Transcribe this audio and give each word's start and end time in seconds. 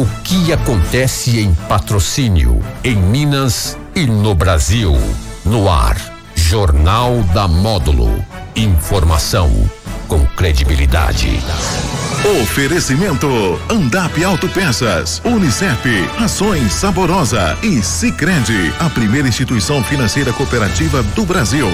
O 0.00 0.06
que 0.24 0.50
acontece 0.50 1.40
em 1.40 1.52
patrocínio, 1.68 2.64
em 2.82 2.96
Minas 2.96 3.76
e 3.94 4.06
no 4.06 4.34
Brasil. 4.34 4.96
No 5.44 5.68
ar, 5.70 5.94
Jornal 6.34 7.22
da 7.34 7.46
Módulo. 7.46 8.24
Informação 8.56 9.52
com 10.08 10.24
credibilidade. 10.28 11.38
Oferecimento: 12.40 13.28
Andap 13.68 14.24
Autopeças, 14.24 15.20
Unicef, 15.22 15.86
Ações 16.18 16.72
Saborosa 16.72 17.58
e 17.62 17.82
Sicredi, 17.82 18.72
a 18.80 18.88
primeira 18.88 19.28
instituição 19.28 19.84
financeira 19.84 20.32
cooperativa 20.32 21.02
do 21.02 21.26
Brasil. 21.26 21.68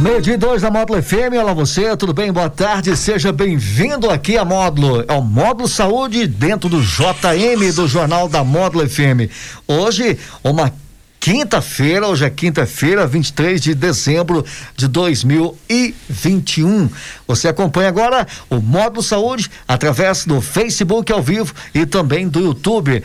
Meio 0.00 0.22
dia 0.22 0.38
dois 0.38 0.62
da 0.62 0.70
Módulo 0.70 1.02
FM, 1.02 1.34
olá 1.38 1.52
você, 1.52 1.94
tudo 1.96 2.14
bem? 2.14 2.32
Boa 2.32 2.48
tarde, 2.48 2.96
seja 2.96 3.30
bem-vindo 3.30 4.10
aqui 4.10 4.38
a 4.38 4.44
Módulo, 4.44 5.04
é 5.06 5.12
o 5.12 5.20
Módulo 5.20 5.68
Saúde 5.68 6.26
dentro 6.26 6.68
do 6.68 6.80
JM 6.80 7.72
do 7.74 7.86
Jornal 7.86 8.26
da 8.26 8.42
Módulo 8.42 8.88
FM. 8.88 9.30
Hoje, 9.68 10.18
uma 10.42 10.72
quinta-feira, 11.20 12.08
hoje 12.08 12.24
é 12.24 12.30
quinta-feira, 12.30 13.06
23 13.06 13.60
de 13.60 13.74
dezembro 13.74 14.44
de 14.74 14.88
2021. 14.88 16.88
Você 17.28 17.48
acompanha 17.48 17.90
agora 17.90 18.26
o 18.48 18.60
Módulo 18.60 19.02
Saúde 19.02 19.50
através 19.68 20.24
do 20.24 20.40
Facebook 20.40 21.12
ao 21.12 21.22
vivo 21.22 21.54
e 21.74 21.84
também 21.84 22.26
do 22.26 22.40
YouTube 22.40 23.02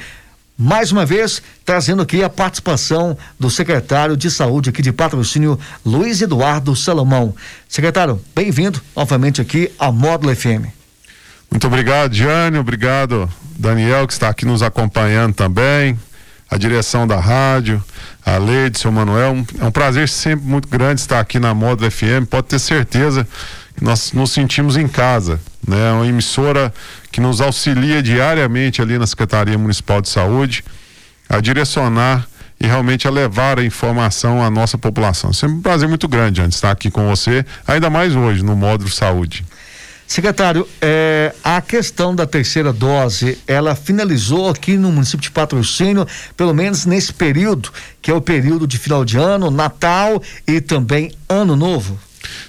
mais 0.58 0.92
uma 0.92 1.06
vez 1.06 1.42
trazendo 1.64 2.02
aqui 2.02 2.24
a 2.24 2.30
participação 2.30 3.16
do 3.40 3.50
secretário 3.50 4.18
de 4.18 4.32
saúde 4.32 4.72
aqui 4.72 4.82
de 4.82 4.92
patrocínio, 4.92 5.60
Luiz 5.86 6.20
Eduardo 6.22 6.76
Salomão. 6.76 7.36
Secretário, 7.70 8.20
bem-vindo 8.36 8.82
novamente 8.96 9.40
aqui 9.40 9.72
ao 9.78 9.94
Módulo 9.94 10.36
FM. 10.36 10.66
Muito 11.52 11.68
obrigado, 11.68 12.14
Jânio, 12.14 12.62
obrigado, 12.62 13.30
Daniel, 13.56 14.08
que 14.08 14.14
está 14.14 14.30
aqui 14.30 14.46
nos 14.46 14.64
acompanhando 14.64 15.36
também, 15.36 15.98
a 16.50 16.58
direção 16.58 17.06
da 17.06 17.20
rádio, 17.20 17.82
a 18.26 18.38
Leide, 18.38 18.80
seu 18.80 18.92
Manuel. 18.92 19.46
É 19.60 19.66
um 19.66 19.72
prazer 19.72 20.10
sempre 20.10 20.46
muito 20.48 20.68
grande 20.68 21.02
estar 21.02 21.20
aqui 21.20 21.40
na 21.40 21.54
Módulo 21.54 21.90
FM, 21.92 22.26
pode 22.30 22.48
ter 22.48 22.60
certeza 22.60 23.28
nós 23.82 24.12
nos 24.14 24.32
sentimos 24.32 24.76
em 24.78 24.88
casa, 24.88 25.40
né? 25.68 25.92
Uma 25.92 26.08
emissora 26.08 26.74
que 27.12 27.22
nos 27.22 27.42
auxilia 27.42 28.02
diariamente 28.02 28.82
ali 28.82 28.98
na 28.98 29.06
Secretaria 29.06 29.58
Municipal 29.58 30.02
de 30.02 30.10
Saúde 30.10 30.64
a 31.30 31.40
direcionar 31.40 32.28
e 32.60 32.66
realmente 32.66 33.08
a 33.08 33.12
levar 33.12 33.60
a 33.60 33.64
informação 33.64 34.44
à 34.44 34.50
nossa 34.50 34.78
população. 34.78 35.32
Sempre 35.32 35.58
um 35.58 35.62
prazer 35.62 35.88
muito 35.88 36.08
grande 36.08 36.42
antes 36.42 36.58
estar 36.58 36.72
aqui 36.72 36.90
com 36.90 37.08
você, 37.08 37.46
ainda 37.68 37.90
mais 37.90 38.16
hoje 38.16 38.44
no 38.44 38.56
módulo 38.56 38.90
saúde. 38.90 39.46
Secretário, 40.08 40.68
é, 40.82 41.36
a 41.44 41.62
questão 41.62 42.16
da 42.16 42.26
terceira 42.26 42.72
dose, 42.72 43.38
ela 43.46 43.76
finalizou 43.76 44.50
aqui 44.50 44.78
no 44.78 44.90
município 44.90 45.24
de 45.24 45.32
Patrocínio, 45.32 46.08
pelo 46.36 46.54
menos 46.54 46.86
nesse 46.86 47.14
período, 47.14 47.70
que 48.02 48.10
é 48.10 48.14
o 48.14 48.22
período 48.22 48.66
de 48.66 48.78
final 48.78 49.04
de 49.04 49.18
ano, 49.18 49.52
Natal 49.52 50.24
e 50.48 50.62
também 50.62 51.12
Ano 51.28 51.58
Novo? 51.58 52.00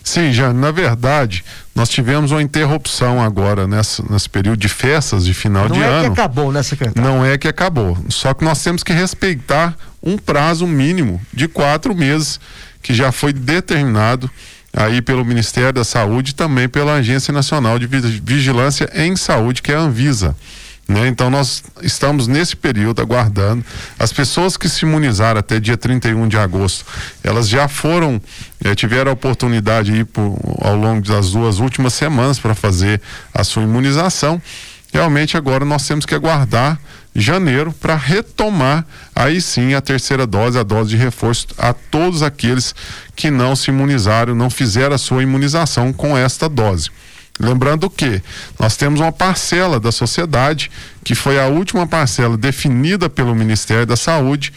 Sim, 0.03 0.33
já 0.33 0.53
na 0.53 0.71
verdade, 0.71 1.45
nós 1.75 1.89
tivemos 1.89 2.33
uma 2.33 2.43
interrupção 2.43 3.23
agora 3.23 3.67
nessa, 3.67 4.03
nesse 4.09 4.29
período 4.29 4.59
de 4.59 4.69
festas 4.69 5.25
de 5.25 5.35
final 5.35 5.69
Não 5.69 5.77
de 5.77 5.83
é 5.83 5.87
ano. 5.87 6.15
que 6.15 6.21
acabou, 6.21 6.51
né, 6.51 6.63
secretário? 6.63 7.09
Não 7.09 7.25
é 7.25 7.37
que 7.37 7.49
acabou. 7.49 7.97
Só 8.09 8.33
que 8.35 8.45
nós 8.45 8.63
temos 8.63 8.83
que 8.83 8.93
respeitar 8.93 9.77
um 10.03 10.17
prazo 10.17 10.67
mínimo 10.67 11.21
de 11.33 11.49
quatro 11.49 11.95
meses 11.95 12.41
que 12.83 12.95
já 12.95 13.13
foi 13.13 13.33
determinado 13.33 14.31
aí 14.73 15.03
pelo 15.03 15.25
Ministério 15.25 15.73
da 15.73 15.85
Saúde 15.85 16.31
e 16.31 16.35
também 16.35 16.69
pela 16.69 16.95
Agência 16.95 17.33
Nacional 17.33 17.79
de 17.79 17.87
Vigilância 17.87 18.91
em 18.95 19.17
Saúde, 19.17 19.63
que 19.63 19.73
é 19.73 19.75
a 19.75 19.81
Anvisa. 19.81 20.37
Né? 20.89 21.07
Então 21.07 21.29
nós 21.29 21.63
estamos 21.83 22.27
nesse 22.27 22.57
período 22.57 23.03
aguardando. 23.03 23.63
As 23.99 24.11
pessoas 24.11 24.57
que 24.57 24.71
se 24.71 24.87
imunizaram 24.87 25.39
até 25.39 25.61
dia 25.61 25.77
31 25.77 26.27
de 26.27 26.39
agosto, 26.39 26.87
elas 27.23 27.47
já 27.47 27.69
foram, 27.69 28.21
eh, 28.65 28.75
tiveram 28.75 29.11
a 29.11 29.15
oportunidade 29.15 29.93
aí 29.93 30.03
por, 30.03 30.39
ao 30.63 30.75
longo 30.75 31.07
das 31.07 31.33
duas 31.33 31.59
últimas 31.59 31.93
semanas 31.93 32.39
para 32.39 32.55
fazer 32.55 33.03
a 33.35 33.45
sua 33.45 33.65
imunização. 33.65 34.41
Realmente 34.91 35.37
agora 35.37 35.67
nós 35.67 35.87
temos 35.87 36.07
que 36.07 36.15
aguardar 36.15 36.81
janeiro 37.15 37.73
para 37.73 37.95
retomar 37.95 38.87
aí 39.15 39.41
sim 39.43 39.75
a 39.75 39.83
terceira 39.83 40.27
dose, 40.27 40.59
a 40.59 40.63
dose 40.63 40.91
de 40.91 40.97
reforço 40.97 41.49
a 41.59 41.75
todos 41.75 42.23
aqueles 42.23 42.75
que 43.15 43.31
não 43.31 43.55
se 43.55 43.71
imunizaram, 43.71 44.35
não 44.35 44.49
fizeram 44.49 44.95
a 44.95 44.99
sua 44.99 45.23
imunização 45.23 45.93
com 45.93 46.17
esta 46.17 46.49
dose. 46.49 46.91
Lembrando 47.39 47.89
que 47.89 48.21
nós 48.59 48.77
temos 48.77 49.01
uma 49.01 49.13
parcela 49.13 49.79
da 49.79 49.93
sociedade, 49.93 50.71
que 51.05 51.15
foi 51.15 51.39
a 51.39 51.47
última 51.47 51.87
parcela 51.87 52.37
definida 52.37 53.09
pelo 53.09 53.35
Ministério 53.35 53.87
da 53.87 53.97
Saúde, 53.97 54.53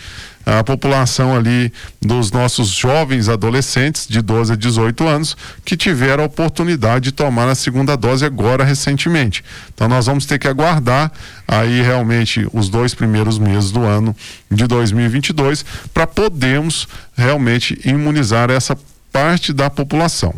a 0.46 0.64
população 0.64 1.36
ali 1.36 1.72
dos 2.02 2.32
nossos 2.32 2.70
jovens 2.70 3.30
adolescentes 3.30 4.08
de 4.08 4.22
12 4.22 4.54
a 4.54 4.56
18 4.56 5.08
anos 5.08 5.38
que 5.64 5.78
tiveram 5.78 6.24
a 6.24 6.28
oportunidade 6.28 7.06
de 7.06 7.12
tomar 7.12 7.48
a 7.48 7.56
segunda 7.56 7.96
dose 7.96 8.26
agora 8.26 8.64
recentemente. 8.64 9.44
Então 9.74 9.88
nós 9.88 10.08
vamos 10.08 10.26
ter 10.26 10.40
que 10.40 10.48
aguardar 10.48 11.12
aí 11.48 11.82
realmente 11.82 12.48
os 12.54 12.70
dois 12.70 12.94
primeiros 12.94 13.38
meses 13.38 13.72
do 13.72 13.84
ano 13.84 14.16
de 14.50 14.66
2022 14.66 15.64
para 15.94 16.08
podermos 16.08 16.88
realmente 17.16 17.80
imunizar 17.86 18.50
essa 18.50 18.78
parte 19.12 19.54
da 19.54 19.70
população. 19.70 20.34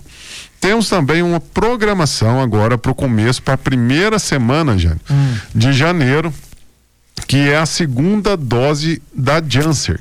Temos 0.63 0.88
também 0.88 1.22
uma 1.22 1.41
programação 1.41 2.41
agora 2.41 2.78
para 2.78 2.90
o 2.90 2.96
começo, 2.96 3.44
para 3.44 3.56
a 3.56 3.57
primeira 3.57 4.18
semana 4.18 4.72
hum. 4.72 5.35
de 5.53 5.74
janeiro, 5.74 6.34
que 7.28 7.50
é 7.50 7.57
a 7.57 7.66
segunda 7.66 8.38
dose 8.38 9.03
da 9.13 9.44
Janssen, 9.46 9.97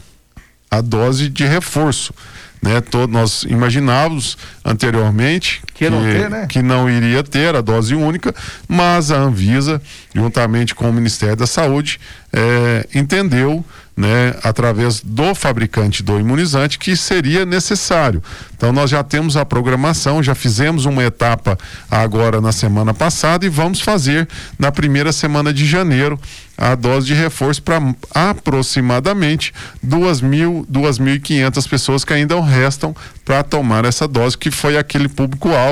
a 0.70 0.80
dose 0.80 1.28
de 1.28 1.44
reforço. 1.44 2.14
Né, 2.62 2.80
todo, 2.80 3.10
nós 3.10 3.42
imaginávamos 3.42 4.38
anteriormente 4.64 5.60
que, 5.86 5.90
não 5.90 6.02
ter, 6.02 6.30
né? 6.30 6.46
que 6.48 6.62
não 6.62 6.90
iria 6.90 7.22
ter 7.22 7.54
a 7.54 7.60
dose 7.60 7.94
única, 7.94 8.34
mas 8.68 9.10
a 9.10 9.16
Anvisa, 9.16 9.80
juntamente 10.14 10.74
com 10.74 10.88
o 10.88 10.92
Ministério 10.92 11.36
da 11.36 11.46
Saúde, 11.46 12.00
é, 12.32 12.86
entendeu 12.94 13.64
né, 13.96 14.34
através 14.42 15.00
do 15.00 15.34
fabricante 15.34 16.02
do 16.02 16.18
imunizante 16.18 16.78
que 16.78 16.96
seria 16.96 17.44
necessário. 17.44 18.22
Então 18.56 18.72
nós 18.72 18.90
já 18.90 19.02
temos 19.02 19.36
a 19.36 19.44
programação, 19.44 20.22
já 20.22 20.34
fizemos 20.34 20.86
uma 20.86 21.04
etapa 21.04 21.58
agora 21.90 22.40
na 22.40 22.52
semana 22.52 22.94
passada 22.94 23.44
e 23.44 23.48
vamos 23.48 23.80
fazer 23.80 24.26
na 24.58 24.72
primeira 24.72 25.12
semana 25.12 25.52
de 25.52 25.66
janeiro 25.66 26.18
a 26.56 26.74
dose 26.74 27.06
de 27.06 27.14
reforço 27.14 27.62
para 27.62 27.80
aproximadamente 28.14 29.52
duas 29.82 30.20
mil, 30.20 30.64
duas 30.68 30.98
mil 30.98 31.14
e 31.14 31.20
quinhentas 31.20 31.66
pessoas 31.66 32.04
que 32.04 32.12
ainda 32.12 32.40
restam 32.40 32.94
para 33.24 33.42
tomar 33.42 33.84
essa 33.84 34.06
dose, 34.06 34.38
que 34.38 34.50
foi 34.50 34.76
aquele 34.76 35.08
público-alvo 35.08 35.71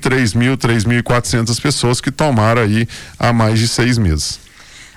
três 0.00 0.34
mil, 0.34 0.56
três 0.56 0.84
mil 0.84 0.98
e 0.98 1.02
quatrocentas 1.02 1.58
pessoas 1.58 2.00
que 2.00 2.10
tomaram 2.10 2.62
aí 2.62 2.86
há 3.18 3.32
mais 3.32 3.58
de 3.58 3.68
seis 3.68 3.98
meses. 3.98 4.40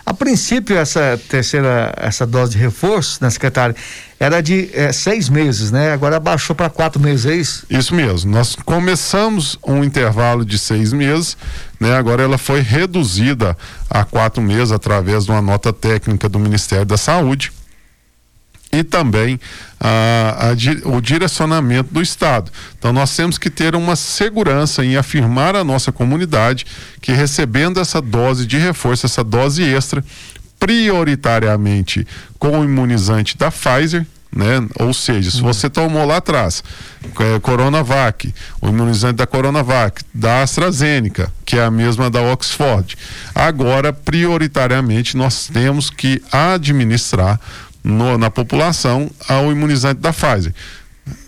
A 0.03 0.13
princípio, 0.13 0.75
essa 0.75 1.19
terceira, 1.29 1.93
essa 1.95 2.25
dose 2.25 2.53
de 2.53 2.57
reforço, 2.57 3.19
né, 3.21 3.29
secretário, 3.29 3.75
era 4.19 4.41
de 4.41 4.69
é, 4.73 4.91
seis 4.91 5.29
meses, 5.29 5.71
né? 5.71 5.93
Agora 5.93 6.19
baixou 6.19 6.55
para 6.55 6.69
quatro 6.69 6.99
meses, 6.99 7.25
é 7.25 7.35
isso? 7.35 7.65
Isso 7.69 7.93
mesmo. 7.93 8.31
Nós 8.31 8.55
começamos 8.65 9.57
um 9.65 9.83
intervalo 9.83 10.43
de 10.43 10.57
seis 10.57 10.91
meses, 10.91 11.37
né? 11.79 11.95
Agora 11.95 12.23
ela 12.23 12.37
foi 12.37 12.61
reduzida 12.61 13.55
a 13.89 14.03
quatro 14.03 14.41
meses 14.41 14.71
através 14.71 15.25
de 15.25 15.31
uma 15.31 15.41
nota 15.41 15.71
técnica 15.71 16.27
do 16.27 16.39
Ministério 16.39 16.85
da 16.85 16.97
Saúde 16.97 17.51
e 18.71 18.83
também 18.83 19.39
a, 19.79 20.49
a, 20.49 20.89
o 20.89 21.01
direcionamento 21.01 21.93
do 21.93 22.01
Estado. 22.01 22.51
Então, 22.77 22.93
nós 22.93 23.15
temos 23.15 23.37
que 23.37 23.49
ter 23.49 23.75
uma 23.75 23.95
segurança 23.95 24.85
em 24.85 24.95
afirmar 24.95 25.55
à 25.55 25.63
nossa 25.63 25.91
comunidade 25.91 26.65
que 27.01 27.11
recebendo 27.11 27.79
essa 27.79 28.01
dose 28.01 28.45
de 28.45 28.57
reforço, 28.57 29.05
essa 29.05 29.23
dose 29.23 29.63
extra, 29.63 30.03
prioritariamente 30.59 32.07
com 32.37 32.59
o 32.59 32.63
imunizante 32.63 33.37
da 33.37 33.51
Pfizer, 33.51 34.05
né? 34.34 34.66
Ou 34.79 34.93
seja, 34.93 35.29
se 35.29 35.41
você 35.41 35.69
tomou 35.69 36.05
lá 36.05 36.17
atrás 36.17 36.63
é, 37.19 37.40
Coronavac, 37.40 38.34
o 38.61 38.69
imunizante 38.69 39.16
da 39.16 39.28
Coronavac, 39.28 40.03
da 40.13 40.41
AstraZeneca, 40.41 41.31
que 41.46 41.57
é 41.57 41.66
a 41.66 41.72
mesma 41.72 42.09
da 42.09 42.22
Oxford, 42.22 42.97
agora 43.35 43.91
prioritariamente 43.91 45.17
nós 45.17 45.49
temos 45.51 45.90
que 45.90 46.22
administrar 46.31 47.40
no, 47.83 48.17
na 48.17 48.29
população 48.29 49.09
ao 49.28 49.51
imunizante 49.51 50.01
da 50.01 50.13
Pfizer. 50.13 50.53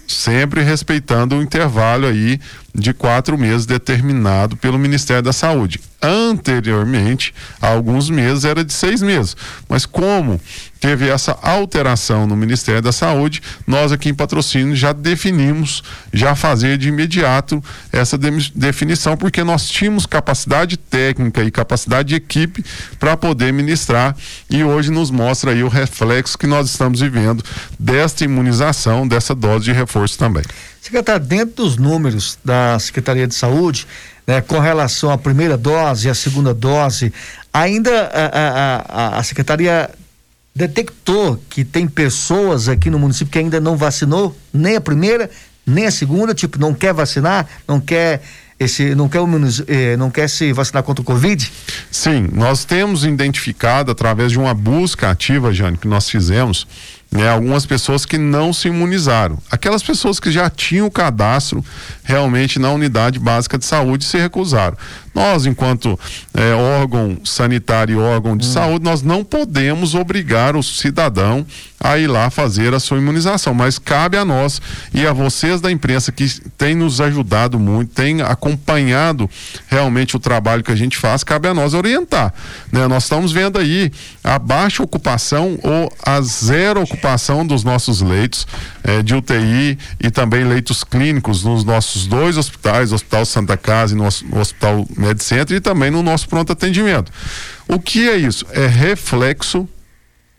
Sempre 0.07 0.61
respeitando 0.61 1.37
o 1.37 1.41
intervalo 1.41 2.05
aí 2.05 2.39
de 2.73 2.93
quatro 2.93 3.37
meses 3.37 3.65
determinado 3.65 4.57
pelo 4.57 4.79
Ministério 4.79 5.21
da 5.21 5.33
Saúde. 5.33 5.79
Anteriormente, 6.01 7.33
há 7.61 7.67
alguns 7.67 8.09
meses, 8.09 8.43
era 8.43 8.63
de 8.63 8.73
seis 8.73 9.01
meses. 9.01 9.37
Mas 9.69 9.85
como 9.85 10.41
teve 10.79 11.07
essa 11.07 11.37
alteração 11.41 12.27
no 12.27 12.35
Ministério 12.35 12.81
da 12.81 12.91
Saúde, 12.91 13.41
nós 13.65 13.91
aqui 13.91 14.09
em 14.09 14.13
patrocínio 14.13 14.75
já 14.75 14.91
definimos, 14.91 15.81
já 16.11 16.35
fazer 16.35 16.77
de 16.77 16.89
imediato 16.89 17.63
essa 17.91 18.17
de 18.17 18.51
definição, 18.53 19.15
porque 19.15 19.43
nós 19.45 19.69
tínhamos 19.69 20.05
capacidade 20.05 20.75
técnica 20.75 21.41
e 21.41 21.51
capacidade 21.51 22.09
de 22.09 22.15
equipe 22.15 22.65
para 22.99 23.15
poder 23.15 23.53
ministrar 23.53 24.13
e 24.49 24.63
hoje 24.63 24.91
nos 24.91 25.09
mostra 25.09 25.51
aí 25.51 25.63
o 25.63 25.69
reflexo 25.69 26.37
que 26.37 26.47
nós 26.47 26.69
estamos 26.69 26.99
vivendo 26.99 27.43
desta 27.79 28.25
imunização, 28.25 29.07
dessa 29.07 29.33
dose 29.33 29.65
de 29.65 29.71
reforço 29.71 30.17
também. 30.17 30.43
Secretário, 30.83 31.25
dentro 31.25 31.63
dos 31.63 31.77
números 31.77 32.37
da 32.43 32.77
Secretaria 32.77 33.25
de 33.25 33.33
Saúde, 33.33 33.87
né, 34.27 34.41
com 34.41 34.59
relação 34.59 35.09
à 35.09 35.17
primeira 35.17 35.57
dose 35.57 36.07
e 36.07 36.11
à 36.11 36.13
segunda 36.13 36.53
dose, 36.53 37.13
ainda 37.53 38.11
a, 38.13 38.25
a, 38.25 39.15
a, 39.15 39.19
a 39.19 39.23
Secretaria 39.23 39.89
detectou 40.53 41.41
que 41.49 41.63
tem 41.63 41.87
pessoas 41.87 42.67
aqui 42.67 42.89
no 42.89 42.99
município 42.99 43.31
que 43.31 43.39
ainda 43.39 43.61
não 43.61 43.77
vacinou 43.77 44.35
nem 44.53 44.75
a 44.75 44.81
primeira, 44.81 45.31
nem 45.65 45.85
a 45.85 45.91
segunda, 45.91 46.33
tipo, 46.33 46.59
não 46.59 46.73
quer 46.73 46.93
vacinar, 46.93 47.47
não 47.65 47.79
quer 47.79 48.21
esse 48.59 48.93
não 48.93 49.09
quer 49.09 49.19
eh, 49.67 49.97
não 49.97 50.11
quer 50.11 50.29
se 50.29 50.53
vacinar 50.53 50.83
contra 50.83 51.01
o 51.01 51.05
Covid? 51.05 51.51
Sim, 51.89 52.29
nós 52.33 52.65
temos 52.65 53.03
identificado 53.05 53.91
através 53.91 54.31
de 54.31 54.39
uma 54.39 54.53
busca 54.53 55.09
ativa, 55.09 55.53
Jane, 55.53 55.77
que 55.77 55.87
nós 55.87 56.09
fizemos, 56.09 56.67
né, 57.13 57.29
algumas 57.29 57.63
pessoas 57.65 58.05
que 58.05 58.17
não 58.17 58.51
se 58.51 58.67
imunizaram. 58.67 59.37
Aquelas 59.51 59.83
pessoas 59.83 60.19
que 60.19 60.31
já 60.31 60.49
tinham 60.49 60.87
o 60.87 60.91
cadastro 60.91 61.63
realmente 62.03 62.57
na 62.57 62.71
unidade 62.71 63.19
básica 63.19 63.57
de 63.57 63.65
saúde 63.65 64.03
se 64.03 64.17
recusaram. 64.17 64.75
Nós, 65.13 65.45
enquanto 65.45 65.97
é, 66.33 66.53
órgão 66.55 67.19
sanitário 67.23 67.93
e 67.93 67.97
órgão 67.99 68.35
de 68.35 68.47
hum. 68.47 68.51
saúde, 68.51 68.83
nós 68.83 69.03
não 69.03 69.23
podemos 69.23 69.93
obrigar 69.93 70.55
o 70.55 70.63
cidadão 70.63 71.45
a 71.79 71.99
ir 71.99 72.07
lá 72.07 72.31
fazer 72.31 72.73
a 72.73 72.79
sua 72.79 72.97
imunização, 72.97 73.53
mas 73.53 73.77
cabe 73.77 74.17
a 74.17 74.25
nós 74.25 74.59
e 74.91 75.05
a 75.05 75.13
vocês 75.13 75.61
da 75.61 75.71
imprensa 75.71 76.11
que 76.11 76.27
têm 76.57 76.73
nos 76.73 76.99
ajudado 76.99 77.59
muito, 77.59 77.93
têm 77.93 78.21
acompanhado 78.21 79.29
realmente 79.67 80.15
o 80.15 80.19
trabalho 80.19 80.63
que 80.63 80.71
a 80.71 80.75
gente 80.75 80.97
faz, 80.97 81.23
cabe 81.23 81.47
a 81.47 81.53
nós 81.53 81.75
orientar. 81.75 82.33
Né? 82.71 82.87
Nós 82.87 83.03
estamos 83.03 83.31
vendo 83.31 83.59
aí 83.59 83.91
a 84.23 84.39
baixa 84.39 84.81
ocupação 84.81 85.59
ou 85.61 85.93
a 86.03 86.21
zero 86.21 86.81
ocupação 86.81 87.02
dos 87.45 87.63
nossos 87.63 88.01
leitos 88.01 88.47
é, 88.83 89.01
de 89.01 89.13
UTI 89.13 89.77
e 89.99 90.09
também 90.09 90.43
leitos 90.43 90.83
clínicos 90.83 91.43
nos 91.43 91.63
nossos 91.63 92.07
dois 92.07 92.37
hospitais, 92.37 92.91
Hospital 92.91 93.25
Santa 93.25 93.57
Casa 93.57 93.93
e 93.93 93.97
no, 93.97 94.07
no 94.29 94.39
Hospital 94.39 94.87
MedCenter 94.95 95.57
e 95.57 95.61
também 95.61 95.91
no 95.91 96.01
nosso 96.01 96.29
pronto 96.29 96.51
atendimento. 96.53 97.11
O 97.67 97.79
que 97.79 98.09
é 98.09 98.15
isso? 98.15 98.45
É 98.51 98.67
reflexo 98.67 99.67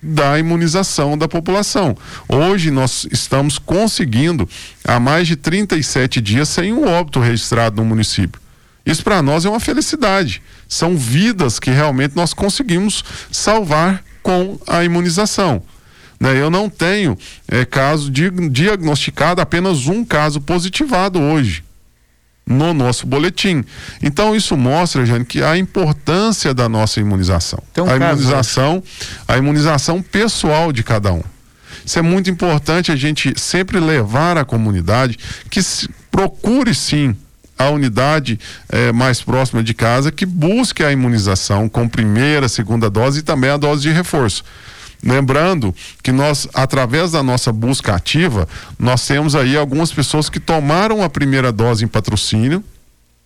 da 0.02 0.38
imunização 0.38 1.16
da 1.16 1.26
população. 1.26 1.96
Hoje 2.28 2.70
nós 2.70 3.06
estamos 3.10 3.58
conseguindo 3.58 4.48
há 4.86 5.00
mais 5.00 5.26
de 5.26 5.36
37 5.36 6.20
dias 6.20 6.48
sem 6.48 6.72
um 6.72 6.86
óbito 6.86 7.20
registrado 7.20 7.76
no 7.76 7.88
município. 7.88 8.40
Isso 8.84 9.02
para 9.02 9.22
nós 9.22 9.44
é 9.44 9.48
uma 9.48 9.60
felicidade. 9.60 10.42
São 10.68 10.96
vidas 10.96 11.58
que 11.58 11.70
realmente 11.70 12.14
nós 12.14 12.34
conseguimos 12.34 13.02
salvar 13.30 14.02
com 14.22 14.58
a 14.66 14.84
imunização. 14.84 15.62
Né? 16.24 16.40
Eu 16.40 16.50
não 16.50 16.70
tenho 16.70 17.18
é, 17.46 17.66
caso 17.66 18.10
de, 18.10 18.30
diagnosticado 18.48 19.42
apenas 19.42 19.86
um 19.86 20.02
caso 20.02 20.40
positivado 20.40 21.20
hoje 21.20 21.62
no 22.46 22.72
nosso 22.72 23.06
boletim. 23.06 23.62
Então 24.02 24.34
isso 24.34 24.56
mostra, 24.56 25.04
Jane, 25.04 25.24
que 25.24 25.42
a 25.42 25.56
importância 25.58 26.54
da 26.54 26.66
nossa 26.66 26.98
imunização. 26.98 27.62
Um 27.78 27.84
a 27.84 27.96
imunização, 27.96 28.82
a 29.28 29.36
imunização 29.36 30.00
pessoal 30.00 30.72
de 30.72 30.82
cada 30.82 31.12
um. 31.12 31.22
Isso 31.84 31.98
é 31.98 32.02
muito 32.02 32.30
importante 32.30 32.90
a 32.90 32.96
gente 32.96 33.38
sempre 33.38 33.78
levar 33.78 34.38
à 34.38 34.44
comunidade 34.44 35.18
que 35.50 35.62
se, 35.62 35.88
procure 36.10 36.74
sim 36.74 37.14
a 37.58 37.68
unidade 37.68 38.38
eh, 38.70 38.92
mais 38.92 39.20
próxima 39.20 39.62
de 39.62 39.74
casa 39.74 40.10
que 40.10 40.24
busque 40.24 40.82
a 40.82 40.90
imunização 40.90 41.68
com 41.68 41.88
primeira, 41.88 42.48
segunda 42.48 42.88
dose 42.88 43.20
e 43.20 43.22
também 43.22 43.50
a 43.50 43.56
dose 43.56 43.82
de 43.82 43.90
reforço. 43.90 44.42
Lembrando 45.04 45.74
que 46.02 46.10
nós, 46.10 46.48
através 46.54 47.12
da 47.12 47.22
nossa 47.22 47.52
busca 47.52 47.94
ativa, 47.94 48.48
nós 48.78 49.06
temos 49.06 49.34
aí 49.34 49.54
algumas 49.56 49.92
pessoas 49.92 50.30
que 50.30 50.40
tomaram 50.40 51.02
a 51.02 51.10
primeira 51.10 51.52
dose 51.52 51.84
em 51.84 51.88
patrocínio 51.88 52.64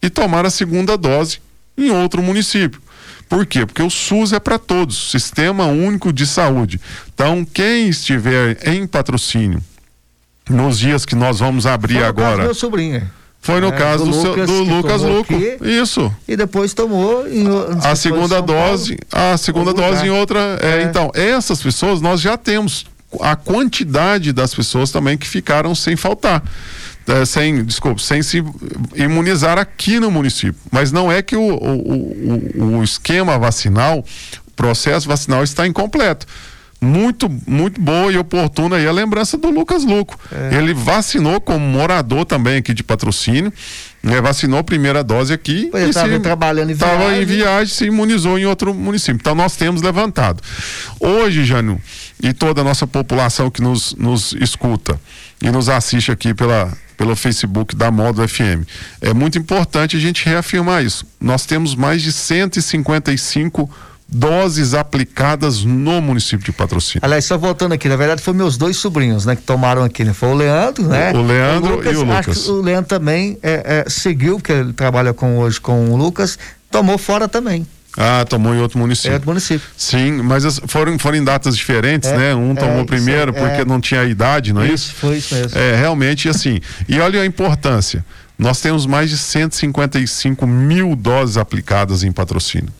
e 0.02 0.10
tomaram 0.10 0.48
a 0.48 0.50
segunda 0.50 0.98
dose 0.98 1.38
em 1.76 1.90
outro 1.90 2.20
município. 2.20 2.82
Por 3.28 3.46
quê? 3.46 3.64
Porque 3.64 3.82
o 3.82 3.90
SUS 3.90 4.32
é 4.32 4.40
para 4.40 4.58
todos, 4.58 5.10
Sistema 5.10 5.66
Único 5.66 6.12
de 6.12 6.26
Saúde. 6.26 6.80
Então, 7.14 7.44
quem 7.44 7.88
estiver 7.88 8.58
em 8.66 8.86
patrocínio 8.86 9.62
nos 10.50 10.78
dias 10.78 11.04
que 11.04 11.14
nós 11.14 11.38
vamos 11.38 11.66
abrir 11.66 12.02
agora. 12.02 12.42
Meu 12.42 12.54
sobrinho. 12.54 13.08
Foi 13.40 13.60
no 13.60 13.68
é, 13.68 13.72
caso 13.72 14.04
do, 14.04 14.10
Lucas, 14.10 14.46
do 14.46 14.62
Lucas 14.62 15.02
Luco. 15.02 15.32
Isso. 15.62 16.14
E 16.26 16.36
depois 16.36 16.74
tomou 16.74 17.26
em, 17.26 17.46
a 17.82 17.94
segunda 17.94 18.42
dose, 18.42 18.98
a 19.10 19.36
segunda 19.38 19.72
dose 19.72 20.06
em 20.06 20.10
outra. 20.10 20.58
É, 20.60 20.80
é. 20.80 20.82
Então, 20.82 21.10
essas 21.14 21.62
pessoas 21.62 22.00
nós 22.00 22.20
já 22.20 22.36
temos 22.36 22.84
a 23.20 23.34
quantidade 23.36 24.32
das 24.32 24.54
pessoas 24.54 24.90
também 24.90 25.16
que 25.16 25.26
ficaram 25.26 25.74
sem 25.74 25.96
faltar. 25.96 26.42
É, 27.06 27.24
sem, 27.24 27.64
desculpa, 27.64 28.02
sem 28.02 28.22
se 28.22 28.44
imunizar 28.94 29.56
aqui 29.56 29.98
no 29.98 30.10
município. 30.10 30.60
Mas 30.70 30.92
não 30.92 31.10
é 31.10 31.22
que 31.22 31.34
o, 31.34 31.40
o, 31.40 32.62
o, 32.62 32.78
o 32.78 32.84
esquema 32.84 33.38
vacinal, 33.38 34.04
o 34.46 34.50
processo 34.50 35.08
vacinal 35.08 35.42
está 35.42 35.66
incompleto 35.66 36.26
muito, 36.80 37.28
muito 37.46 37.80
boa 37.80 38.12
e 38.12 38.16
oportuna 38.16 38.76
aí 38.76 38.86
a 38.86 38.92
lembrança 38.92 39.36
do 39.36 39.50
Lucas 39.50 39.84
Luco. 39.84 40.18
É. 40.32 40.56
Ele 40.56 40.72
vacinou 40.72 41.40
como 41.40 41.58
morador 41.58 42.24
também 42.24 42.58
aqui 42.58 42.72
de 42.72 42.84
patrocínio, 42.84 43.52
né? 44.02 44.20
vacinou 44.20 44.60
a 44.60 44.64
primeira 44.64 45.02
dose 45.02 45.32
aqui. 45.32 45.68
Pois 45.70 45.88
estava 45.88 46.20
trabalhando 46.20 46.70
em 46.70 46.74
viagem. 46.74 46.96
Estava 46.96 47.16
em 47.16 47.24
viagem, 47.24 47.74
se 47.74 47.84
imunizou 47.86 48.38
em 48.38 48.46
outro 48.46 48.72
município. 48.72 49.16
Então 49.20 49.34
nós 49.34 49.56
temos 49.56 49.82
levantado. 49.82 50.40
Hoje, 51.00 51.44
Jânio, 51.44 51.80
e 52.22 52.32
toda 52.32 52.60
a 52.60 52.64
nossa 52.64 52.86
população 52.86 53.50
que 53.50 53.60
nos, 53.60 53.94
nos 53.94 54.32
escuta 54.34 55.00
e 55.42 55.50
nos 55.50 55.68
assiste 55.68 56.12
aqui 56.12 56.32
pela, 56.32 56.72
pelo 56.96 57.16
Facebook 57.16 57.74
da 57.74 57.90
Modo 57.90 58.26
FM. 58.26 58.66
É 59.00 59.12
muito 59.12 59.36
importante 59.36 59.96
a 59.96 60.00
gente 60.00 60.24
reafirmar 60.24 60.84
isso. 60.84 61.04
Nós 61.20 61.44
temos 61.44 61.74
mais 61.74 62.02
de 62.02 62.12
155 62.12 63.68
doses 64.08 64.72
aplicadas 64.72 65.62
no 65.62 66.00
município 66.00 66.44
de 66.44 66.52
Patrocínio. 66.52 67.00
Aliás, 67.02 67.26
só 67.26 67.36
voltando 67.36 67.72
aqui, 67.72 67.88
na 67.88 67.96
verdade 67.96 68.22
foi 68.22 68.32
meus 68.32 68.56
dois 68.56 68.78
sobrinhos, 68.78 69.26
né, 69.26 69.36
que 69.36 69.42
tomaram 69.42 69.84
aqui, 69.84 70.02
né? 70.02 70.14
Foi 70.14 70.30
o 70.30 70.34
Leandro, 70.34 70.84
né? 70.88 71.12
O 71.12 71.22
Leandro 71.22 71.72
o 71.72 71.76
Lucas, 71.76 71.92
e 71.92 71.96
o 71.96 72.04
Lucas. 72.04 72.48
O 72.48 72.62
Leandro 72.62 72.88
também 72.88 73.38
é, 73.42 73.84
é, 73.86 73.90
seguiu, 73.90 74.36
porque 74.36 74.52
ele 74.52 74.72
trabalha 74.72 75.12
com 75.12 75.38
hoje 75.38 75.60
com 75.60 75.90
o 75.90 75.96
Lucas, 75.96 76.38
tomou 76.70 76.96
fora 76.96 77.28
também. 77.28 77.66
Ah, 77.96 78.24
tomou 78.24 78.54
em 78.54 78.60
outro 78.60 78.78
município. 78.78 79.10
É 79.10 79.14
outro 79.14 79.28
município. 79.28 79.68
Sim, 79.76 80.22
mas 80.22 80.60
foram, 80.68 80.98
foram 80.98 81.18
em 81.18 81.24
datas 81.24 81.56
diferentes, 81.56 82.08
é, 82.08 82.16
né? 82.16 82.34
Um 82.34 82.54
tomou 82.54 82.82
é, 82.82 82.84
primeiro 82.84 83.34
é, 83.36 83.40
porque 83.40 83.64
não 83.64 83.80
tinha 83.80 84.04
idade, 84.04 84.52
não 84.52 84.62
é 84.62 84.66
isso? 84.66 84.86
Isso, 84.90 84.94
foi 84.94 85.16
isso 85.16 85.34
mesmo. 85.34 85.58
É, 85.58 85.74
realmente 85.74 86.28
assim. 86.28 86.60
E 86.88 86.98
olha 87.00 87.20
a 87.20 87.26
importância. 87.26 88.04
Nós 88.38 88.60
temos 88.60 88.86
mais 88.86 89.10
de 89.10 89.18
155 89.18 90.46
mil 90.46 90.94
doses 90.94 91.36
aplicadas 91.36 92.04
em 92.04 92.12
patrocínio 92.12 92.72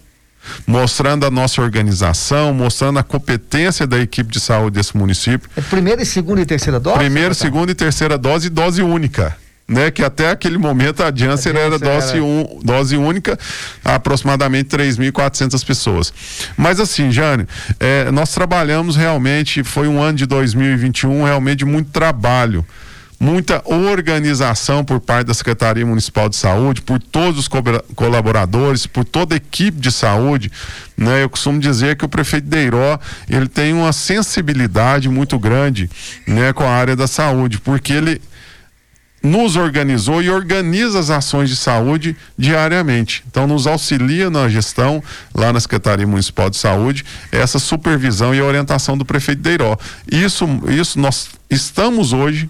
mostrando 0.66 1.26
a 1.26 1.30
nossa 1.30 1.60
organização, 1.60 2.52
mostrando 2.52 2.98
a 2.98 3.02
competência 3.02 3.86
da 3.86 3.98
equipe 3.98 4.30
de 4.30 4.40
saúde 4.40 4.76
desse 4.76 4.96
município. 4.96 5.48
É 5.56 5.60
primeira, 5.60 6.04
segunda 6.04 6.40
e 6.40 6.46
terceira 6.46 6.78
dose? 6.80 6.98
Primeira, 6.98 7.34
segunda 7.34 7.72
e 7.72 7.74
terceira 7.74 8.18
dose 8.18 8.46
e 8.46 8.50
dose 8.50 8.82
única. 8.82 9.36
Né, 9.70 9.90
que 9.90 10.02
até 10.02 10.30
aquele 10.30 10.56
momento 10.56 11.02
a 11.02 11.14
Janssen 11.14 11.52
era 11.54 11.78
dose, 11.78 12.18
um, 12.18 12.58
dose 12.64 12.96
única, 12.96 13.38
aproximadamente 13.84 14.74
3.400 14.74 15.62
pessoas. 15.62 16.10
Mas 16.56 16.80
assim, 16.80 17.10
Jânio, 17.10 17.46
é, 17.78 18.10
nós 18.10 18.32
trabalhamos 18.32 18.96
realmente, 18.96 19.62
foi 19.62 19.86
um 19.86 20.02
ano 20.02 20.16
de 20.16 20.24
2021 20.24 21.22
realmente 21.24 21.58
de 21.58 21.64
muito 21.66 21.90
trabalho 21.90 22.64
muita 23.20 23.60
organização 23.64 24.84
por 24.84 25.00
parte 25.00 25.26
da 25.26 25.34
Secretaria 25.34 25.84
Municipal 25.84 26.28
de 26.28 26.36
Saúde, 26.36 26.82
por 26.82 27.00
todos 27.00 27.40
os 27.40 27.48
co 27.48 27.62
colaboradores, 27.94 28.86
por 28.86 29.04
toda 29.04 29.34
a 29.34 29.36
equipe 29.36 29.78
de 29.80 29.90
saúde. 29.90 30.52
Né? 30.96 31.24
Eu 31.24 31.30
costumo 31.30 31.58
dizer 31.58 31.96
que 31.96 32.04
o 32.04 32.08
prefeito 32.08 32.46
Deiró 32.46 32.98
ele 33.28 33.48
tem 33.48 33.72
uma 33.72 33.92
sensibilidade 33.92 35.08
muito 35.08 35.38
grande 35.38 35.90
né, 36.26 36.52
com 36.52 36.62
a 36.62 36.70
área 36.70 36.94
da 36.94 37.08
saúde, 37.08 37.58
porque 37.58 37.92
ele 37.92 38.20
nos 39.20 39.56
organizou 39.56 40.22
e 40.22 40.30
organiza 40.30 41.00
as 41.00 41.10
ações 41.10 41.50
de 41.50 41.56
saúde 41.56 42.16
diariamente. 42.38 43.24
Então, 43.26 43.48
nos 43.48 43.66
auxilia 43.66 44.30
na 44.30 44.48
gestão, 44.48 45.02
lá 45.34 45.52
na 45.52 45.58
Secretaria 45.58 46.06
Municipal 46.06 46.48
de 46.48 46.56
Saúde, 46.56 47.04
essa 47.32 47.58
supervisão 47.58 48.32
e 48.32 48.40
orientação 48.40 48.96
do 48.96 49.04
prefeito 49.04 49.42
Deiró. 49.42 49.76
Isso, 50.10 50.46
isso 50.68 51.00
nós 51.00 51.30
estamos 51.50 52.12
hoje 52.12 52.48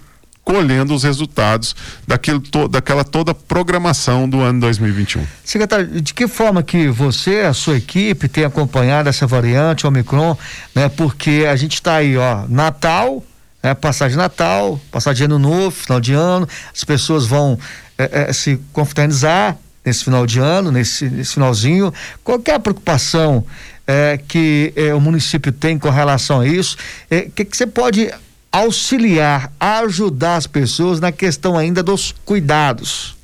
colhendo 0.49 0.95
os 0.95 1.03
resultados 1.03 1.75
daquilo 2.07 2.39
to, 2.39 2.67
daquela 2.67 3.03
toda 3.03 3.35
programação 3.35 4.27
do 4.27 4.41
ano 4.41 4.59
2021. 4.61 5.23
Secretário, 5.43 6.01
de 6.01 6.11
que 6.11 6.27
forma 6.27 6.63
que 6.63 6.87
você, 6.87 7.41
a 7.41 7.53
sua 7.53 7.77
equipe, 7.77 8.27
tem 8.27 8.43
acompanhado 8.43 9.07
essa 9.07 9.27
variante 9.27 9.85
Omicron, 9.85 10.35
né? 10.73 10.89
Porque 10.89 11.45
a 11.47 11.55
gente 11.55 11.75
está 11.75 11.97
aí, 11.97 12.17
ó, 12.17 12.45
Natal, 12.49 13.23
é, 13.61 13.75
passagem 13.75 14.17
Natal, 14.17 14.81
passagem 14.91 15.25
ano 15.25 15.37
novo, 15.37 15.69
final 15.69 16.01
de 16.01 16.13
ano, 16.13 16.49
as 16.73 16.83
pessoas 16.83 17.27
vão 17.27 17.59
é, 17.95 18.29
é, 18.29 18.33
se 18.33 18.59
confraternizar 18.73 19.55
nesse 19.85 20.03
final 20.03 20.25
de 20.25 20.39
ano, 20.39 20.71
nesse, 20.71 21.05
nesse 21.05 21.35
finalzinho. 21.35 21.93
Qual 22.23 22.41
é 22.43 22.57
preocupação 22.57 23.45
é, 23.85 24.19
que 24.27 24.73
é, 24.75 24.95
o 24.95 24.99
município 24.99 25.51
tem 25.51 25.77
com 25.77 25.91
relação 25.91 26.41
a 26.41 26.47
isso? 26.47 26.75
O 26.75 27.13
é, 27.13 27.21
que, 27.35 27.45
que 27.45 27.55
você 27.55 27.67
pode 27.67 28.09
auxiliar, 28.51 29.51
ajudar 29.59 30.37
as 30.37 30.47
pessoas 30.47 30.99
na 30.99 31.11
questão 31.11 31.57
ainda 31.57 31.83
dos 31.83 32.13
cuidados? 32.25 33.15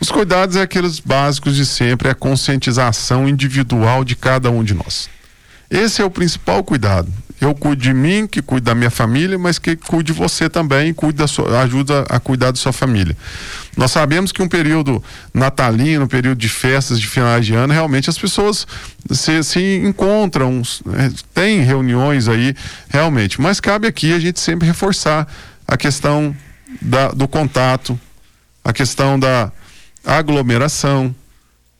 Os 0.00 0.10
cuidados 0.10 0.56
é 0.56 0.62
aqueles 0.62 1.00
básicos 1.00 1.56
de 1.56 1.64
sempre, 1.64 2.08
é 2.08 2.12
a 2.12 2.14
conscientização 2.14 3.28
individual 3.28 4.04
de 4.04 4.16
cada 4.16 4.50
um 4.50 4.62
de 4.62 4.74
nós. 4.74 5.08
Esse 5.70 6.00
é 6.00 6.04
o 6.04 6.10
principal 6.10 6.64
cuidado. 6.64 7.12
Eu 7.40 7.54
cuido 7.54 7.80
de 7.80 7.94
mim, 7.94 8.26
que 8.26 8.42
cuido 8.42 8.64
da 8.64 8.74
minha 8.74 8.90
família, 8.90 9.38
mas 9.38 9.58
que 9.58 9.76
cuide 9.76 10.12
de 10.12 10.18
você 10.18 10.48
também, 10.48 10.92
cuide 10.92 11.26
sua, 11.28 11.60
ajuda 11.62 12.04
a 12.08 12.18
cuidar 12.18 12.50
da 12.50 12.56
sua 12.56 12.72
família. 12.72 13.16
Nós 13.76 13.92
sabemos 13.92 14.32
que 14.32 14.42
um 14.42 14.48
período 14.48 15.02
natalino, 15.32 16.04
um 16.04 16.08
período 16.08 16.38
de 16.38 16.48
festas 16.48 16.98
de 16.98 17.06
finais 17.06 17.46
de 17.46 17.54
ano, 17.54 17.72
realmente 17.72 18.10
as 18.10 18.18
pessoas 18.18 18.66
se, 19.12 19.44
se 19.44 19.76
encontram, 19.84 20.62
é, 20.94 21.10
tem 21.32 21.60
reuniões 21.60 22.26
aí, 22.26 22.56
realmente. 22.88 23.40
Mas 23.40 23.60
cabe 23.60 23.86
aqui 23.86 24.12
a 24.12 24.18
gente 24.18 24.40
sempre 24.40 24.66
reforçar 24.66 25.28
a 25.66 25.76
questão 25.76 26.34
da, 26.82 27.10
do 27.10 27.28
contato, 27.28 27.98
a 28.64 28.72
questão 28.72 29.18
da 29.18 29.52
aglomeração. 30.04 31.14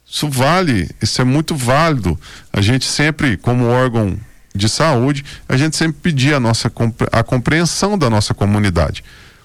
Isso 0.07 0.29
vale, 0.29 0.88
isso 1.03 1.21
é 1.21 1.25
muito 1.25 1.57
válido. 1.57 2.19
A 2.53 2.61
gente 2.61 2.87
sempre, 2.87 3.37
como 3.37 3.67
órgão 3.67 4.17
de 4.59 4.69
saúde, 4.69 5.25
a 5.49 5.57
gente 5.57 5.77
sempre 5.77 5.99
pedia 6.03 6.37
a 6.37 6.41
nossa 6.41 6.71
a 7.11 7.23
compreensão 7.23 7.97
da 7.97 8.11
nossa 8.11 8.35
comunidade. 8.35 9.03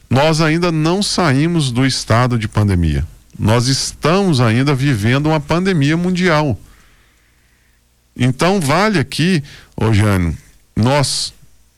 Nós 0.10 0.42
ainda 0.42 0.72
não 0.72 1.02
saímos 1.02 1.72
do 1.72 1.86
estado 1.86 2.38
de 2.38 2.48
pandemia. 2.48 3.06
Nós 3.38 3.68
estamos 3.68 4.42
ainda 4.42 4.76
vivendo 4.76 5.28
uma 5.28 5.40
pandemia 5.40 5.96
mundial. 5.98 6.60
Então 8.16 8.60
vale 8.60 9.00
aqui, 9.00 9.44
ô 9.76 9.92
Jânio, 9.92 10.38
nós, 10.76 11.34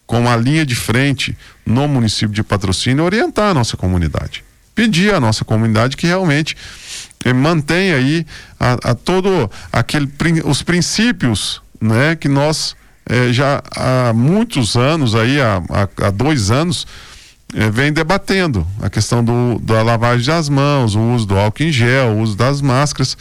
com 0.06 0.30
a 0.30 0.36
linha 0.36 0.65
de 0.65 0.75
frente 0.75 1.38
no 1.65 1.88
município 1.88 2.36
de 2.36 2.44
patrocínio, 2.44 3.06
orientar 3.06 3.51
a 3.51 3.54
nossa 3.54 3.77
comunidade. 3.77 4.44
Pedir 4.74 5.13
à 5.13 5.20
nossa 5.20 5.46
comunidade 5.46 5.96
que 5.96 6.08
realmente 6.08 6.58
eh, 7.24 7.32
mantenha 7.32 7.96
aí 7.96 8.25
a, 8.60 8.74
a, 8.92 8.96
todo 8.96 9.50
aquele 9.72 10.12
os 10.44 10.62
princípios 10.62 11.62
né, 11.80 12.15
que 12.15 12.27
nós 12.27 12.75
eh, 13.09 13.31
já 13.31 13.62
há 13.75 14.13
muitos 14.13 14.75
anos 14.75 15.15
aí, 15.15 15.39
há, 15.39 15.62
há, 15.69 16.07
há 16.07 16.09
dois 16.09 16.51
anos, 16.51 16.88
é, 17.53 17.69
vem 17.69 17.93
debatendo 17.93 18.65
a 18.81 18.89
questão 18.89 19.24
do, 19.24 19.59
da 19.59 19.81
lavagem 19.83 20.25
das 20.25 20.50
mãos, 20.50 20.95
o 20.95 21.00
uso 21.00 21.25
do 21.25 21.38
álcool 21.38 21.63
em 21.63 21.71
gel, 21.71 22.09
o 22.09 22.19
uso 22.19 22.35
das 22.35 22.62
máscaras. 22.62 23.17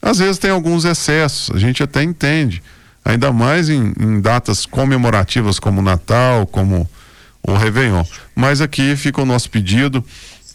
Às 0.00 0.18
vezes 0.18 0.38
tem 0.38 0.50
alguns 0.50 0.84
excessos, 0.84 1.54
a 1.54 1.58
gente 1.58 1.82
até 1.82 2.02
entende, 2.02 2.62
ainda 3.04 3.32
mais 3.32 3.70
em, 3.70 3.92
em 3.98 4.20
datas 4.20 4.66
comemorativas 4.66 5.58
como 5.58 5.80
Natal, 5.80 6.46
como 6.46 6.88
o 7.42 7.54
Réveillon. 7.54 8.04
Mas 8.34 8.60
aqui 8.60 8.94
fica 8.96 9.22
o 9.22 9.26
nosso 9.26 9.50
pedido 9.50 10.04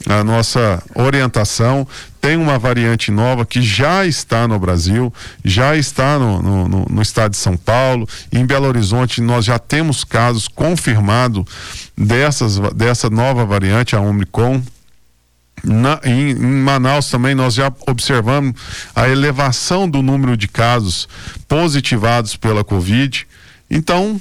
a 0.08 0.24
nossa 0.24 0.82
orientação. 0.96 1.88
Tem 2.22 2.36
uma 2.36 2.60
variante 2.60 3.12
nova 3.12 3.46
que 3.46 3.62
já 3.62 4.06
está 4.06 4.48
no 4.48 4.60
Brasil, 4.60 5.14
já 5.44 5.76
está 5.76 6.20
no, 6.20 6.42
no, 6.42 6.86
no, 6.90 7.02
estado 7.02 7.32
de 7.32 7.38
São 7.38 7.56
Paulo. 7.56 8.08
Em 8.32 8.46
Belo 8.46 8.68
Horizonte, 8.68 9.22
nós 9.22 9.46
já 9.46 9.58
temos 9.58 10.04
casos 10.04 10.48
confirmados 10.48 11.46
dessas, 11.98 12.60
dessa 12.74 13.10
nova 13.10 13.46
variante, 13.46 13.96
a 13.96 14.02
Omicron. 14.02 14.62
Na, 15.64 16.00
em, 16.04 16.32
em, 16.32 16.36
Manaus 16.36 17.10
também 17.10 17.36
nós 17.36 17.54
já 17.54 17.72
observamos 17.86 18.54
a 18.96 19.10
elevação 19.10 19.90
do 19.90 20.02
número 20.02 20.38
de 20.38 20.48
casos 20.48 21.08
positivados 21.48 22.36
pela 22.36 22.64
Covid. 22.64 23.28
Então, 23.70 24.20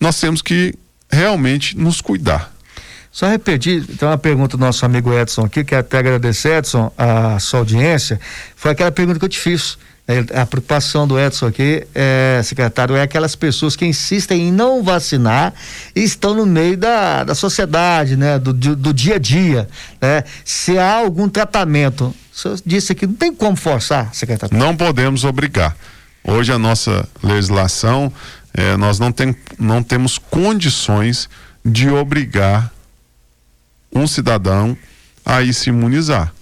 nós 0.00 0.18
temos 0.20 0.42
que 0.42 0.74
realmente 1.10 1.76
nos 1.76 2.00
cuidar. 2.00 2.53
Só 3.14 3.28
repetir, 3.28 3.86
tem 3.86 4.08
uma 4.08 4.18
pergunta 4.18 4.56
do 4.56 4.60
nosso 4.60 4.84
amigo 4.84 5.16
Edson 5.16 5.44
aqui, 5.44 5.62
que 5.62 5.72
até 5.72 5.98
agradecer, 5.98 6.58
Edson, 6.58 6.90
a 6.98 7.38
sua 7.38 7.60
audiência. 7.60 8.18
Foi 8.56 8.72
aquela 8.72 8.90
pergunta 8.90 9.20
que 9.20 9.24
eu 9.24 9.28
te 9.28 9.38
fiz. 9.38 9.78
A 10.34 10.44
preocupação 10.44 11.06
do 11.06 11.16
Edson 11.16 11.46
aqui, 11.46 11.86
é, 11.94 12.40
secretário, 12.42 12.96
é 12.96 13.02
aquelas 13.02 13.36
pessoas 13.36 13.76
que 13.76 13.86
insistem 13.86 14.48
em 14.48 14.52
não 14.52 14.82
vacinar 14.82 15.54
e 15.94 16.02
estão 16.02 16.34
no 16.34 16.44
meio 16.44 16.76
da, 16.76 17.22
da 17.22 17.36
sociedade, 17.36 18.16
né? 18.16 18.36
Do, 18.36 18.52
do, 18.52 18.74
do 18.74 18.92
dia 18.92 19.14
a 19.14 19.18
dia, 19.18 19.68
né? 20.00 20.24
Se 20.44 20.76
há 20.76 20.94
algum 20.94 21.28
tratamento, 21.28 22.12
o 22.34 22.36
senhor 22.36 22.58
disse 22.66 22.90
aqui, 22.90 23.06
não 23.06 23.14
tem 23.14 23.32
como 23.32 23.56
forçar, 23.56 24.12
secretário. 24.12 24.58
Não 24.58 24.76
podemos 24.76 25.24
obrigar. 25.24 25.76
Hoje 26.24 26.52
a 26.52 26.58
nossa 26.58 27.08
legislação, 27.22 28.12
é, 28.52 28.76
nós 28.76 28.98
não, 28.98 29.12
tem, 29.12 29.36
não 29.56 29.84
temos 29.84 30.18
condições 30.18 31.30
de 31.64 31.88
obrigar 31.88 32.74
um 33.94 34.06
cidadão 34.06 34.76
a 35.24 35.42
ir 35.42 35.54
se 35.54 35.70
imunizar. 35.70 36.32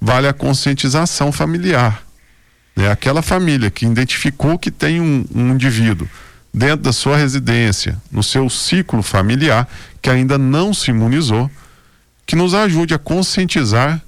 Vale 0.00 0.26
a 0.26 0.32
conscientização 0.32 1.30
familiar. 1.30 2.02
Né? 2.74 2.90
Aquela 2.90 3.22
família 3.22 3.70
que 3.70 3.86
identificou 3.86 4.58
que 4.58 4.70
tem 4.70 5.00
um, 5.00 5.24
um 5.34 5.52
indivíduo 5.52 6.08
dentro 6.52 6.78
da 6.78 6.92
sua 6.92 7.16
residência, 7.16 8.00
no 8.10 8.22
seu 8.22 8.48
ciclo 8.50 9.02
familiar, 9.02 9.68
que 10.00 10.10
ainda 10.10 10.36
não 10.36 10.74
se 10.74 10.90
imunizou, 10.90 11.50
que 12.26 12.36
nos 12.36 12.54
ajude 12.54 12.94
a 12.94 12.98
conscientizar 12.98 14.02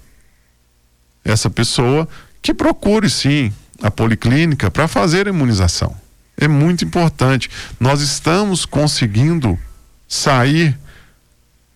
essa 1.24 1.48
pessoa 1.48 2.08
que 2.42 2.52
procure 2.52 3.08
sim 3.08 3.52
a 3.82 3.90
policlínica 3.90 4.70
para 4.70 4.86
fazer 4.86 5.26
a 5.26 5.30
imunização. 5.30 5.96
É 6.36 6.48
muito 6.48 6.84
importante. 6.84 7.50
Nós 7.78 8.00
estamos 8.00 8.66
conseguindo 8.66 9.58
sair 10.08 10.78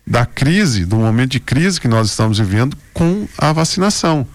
da 0.08 0.24
crise, 0.24 0.86
do 0.86 0.96
momento 0.96 1.32
de 1.32 1.40
crise 1.40 1.78
que 1.78 1.86
nós 1.86 2.08
estamos 2.08 2.38
vivendo 2.38 2.74
com 2.94 3.28
a 3.36 3.52
vacinação. 3.52 4.26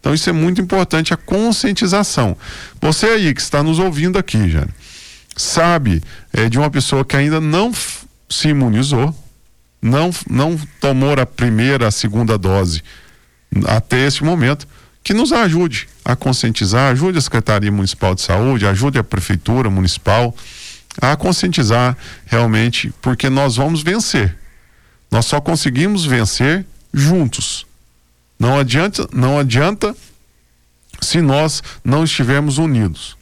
Então 0.00 0.14
isso 0.14 0.30
é 0.30 0.32
muito 0.32 0.58
importante, 0.58 1.12
a 1.12 1.18
conscientização. 1.18 2.34
Você 2.80 3.06
aí 3.06 3.34
que 3.34 3.40
está 3.40 3.62
nos 3.62 3.78
ouvindo 3.78 4.18
aqui, 4.18 4.48
Jane, 4.48 4.72
sabe 5.36 6.02
é, 6.32 6.48
de 6.48 6.58
uma 6.58 6.70
pessoa 6.70 7.04
que 7.04 7.14
ainda 7.14 7.42
não 7.42 7.70
se 8.30 8.48
imunizou, 8.48 9.14
não, 9.82 10.10
não 10.30 10.58
tomou 10.80 11.12
a 11.20 11.26
primeira, 11.26 11.88
a 11.88 11.90
segunda 11.90 12.38
dose 12.38 12.82
até 13.66 14.06
esse 14.06 14.24
momento, 14.24 14.66
que 15.04 15.12
nos 15.12 15.30
ajude 15.30 15.88
a 16.06 16.16
conscientizar, 16.16 16.90
ajude 16.90 17.18
a 17.18 17.20
Secretaria 17.20 17.70
Municipal 17.70 18.14
de 18.14 18.22
Saúde, 18.22 18.66
ajude 18.66 18.98
a 18.98 19.04
Prefeitura 19.04 19.68
Municipal 19.68 20.34
a 21.02 21.14
conscientizar 21.16 21.96
realmente, 22.24 22.92
porque 23.02 23.28
nós 23.28 23.56
vamos 23.56 23.82
vencer. 23.82 24.34
Nós 25.10 25.26
só 25.26 25.40
conseguimos 25.40 26.04
vencer 26.04 26.64
juntos. 26.92 27.66
Não 28.38 28.58
adianta, 28.58 29.08
não 29.12 29.38
adianta 29.38 29.94
se 31.00 31.20
nós 31.20 31.62
não 31.84 32.04
estivermos 32.04 32.58
unidos. 32.58 33.16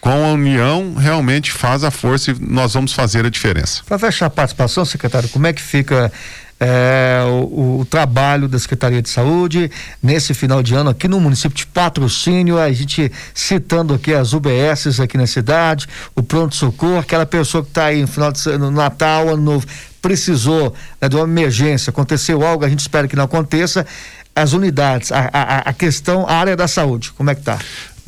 Com 0.00 0.10
a 0.10 0.28
união, 0.28 0.94
realmente 0.94 1.50
faz 1.50 1.82
a 1.82 1.90
força 1.90 2.30
e 2.30 2.34
nós 2.38 2.74
vamos 2.74 2.92
fazer 2.92 3.26
a 3.26 3.30
diferença. 3.30 3.82
Para 3.84 3.98
fechar 3.98 4.26
a 4.26 4.30
participação, 4.30 4.84
secretário, 4.84 5.28
como 5.28 5.46
é 5.46 5.52
que 5.52 5.60
fica 5.60 6.12
é, 6.60 7.20
o, 7.24 7.80
o, 7.80 7.84
trabalho 7.84 8.48
da 8.48 8.58
Secretaria 8.58 9.00
de 9.00 9.08
Saúde 9.08 9.70
nesse 10.02 10.34
final 10.34 10.62
de 10.62 10.74
ano 10.74 10.90
aqui 10.90 11.06
no 11.06 11.20
município 11.20 11.56
de 11.56 11.66
Patrocínio, 11.66 12.58
a 12.58 12.70
gente 12.72 13.12
citando 13.32 13.94
aqui 13.94 14.12
as 14.12 14.32
UBSs 14.32 15.00
aqui 15.00 15.16
na 15.16 15.26
cidade, 15.26 15.86
o 16.16 16.22
pronto-socorro, 16.22 16.98
aquela 16.98 17.24
pessoa 17.24 17.62
que 17.62 17.70
está 17.70 17.86
aí 17.86 18.00
no 18.00 18.08
final 18.08 18.32
de 18.32 18.58
no 18.58 18.70
Natal, 18.70 19.28
ano 19.28 19.42
novo, 19.42 19.66
precisou 20.02 20.74
né, 21.00 21.08
de 21.08 21.14
uma 21.14 21.24
emergência, 21.24 21.90
aconteceu 21.90 22.44
algo, 22.44 22.64
a 22.64 22.68
gente 22.68 22.80
espera 22.80 23.06
que 23.06 23.14
não 23.14 23.24
aconteça, 23.24 23.86
as 24.34 24.52
unidades, 24.52 25.12
a, 25.12 25.30
a, 25.32 25.58
a 25.58 25.72
questão, 25.72 26.26
a 26.26 26.34
área 26.34 26.56
da 26.56 26.66
saúde, 26.66 27.12
como 27.12 27.30
é 27.30 27.34
que 27.34 27.40
está? 27.40 27.58